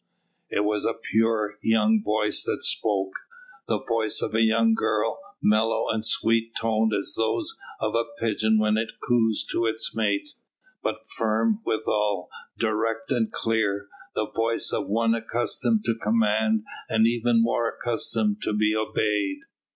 It 0.49 0.61
was 0.65 0.83
a 0.83 0.95
pure, 0.95 1.59
young 1.61 2.01
voice 2.01 2.43
that 2.45 2.63
spoke, 2.63 3.13
the 3.67 3.83
voice 3.83 4.23
of 4.23 4.33
a 4.33 4.41
young 4.41 4.73
girl, 4.73 5.19
mellow 5.43 5.89
and 5.91 6.03
soft 6.03 6.55
toned 6.59 6.91
as 6.91 7.13
those 7.15 7.55
of 7.79 7.93
a 7.93 8.05
pigeon 8.19 8.57
when 8.57 8.77
it 8.77 8.93
cooes 9.07 9.45
to 9.51 9.67
its 9.67 9.95
mate; 9.95 10.33
but 10.81 11.05
firm 11.05 11.59
withal, 11.67 12.29
direct 12.57 13.11
and 13.11 13.31
clear, 13.31 13.89
the 14.15 14.25
voice 14.25 14.71
of 14.73 14.87
one 14.87 15.13
accustomed 15.13 15.83
to 15.85 15.93
command 15.93 16.63
and 16.89 17.05
even 17.05 17.43
more 17.43 17.69
accustomed 17.69 18.41
to 18.41 18.53
be 18.53 18.75
obeyed. 18.75 19.41